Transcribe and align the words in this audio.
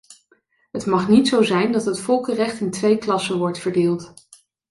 Het 0.71 0.85
mag 0.85 1.07
niet 1.09 1.27
zo 1.27 1.43
zijn 1.43 1.71
dat 1.71 1.85
het 1.85 1.99
volkenrecht 1.99 2.59
in 2.59 2.71
twee 2.71 2.97
klassen 2.97 3.37
wordt 3.37 3.59
verdeeld. 3.59 4.13